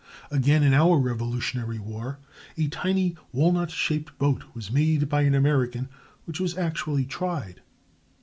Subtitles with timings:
[0.31, 2.17] Again, in our Revolutionary War,
[2.57, 5.89] a tiny walnut shaped boat was made by an American,
[6.25, 7.61] which was actually tried.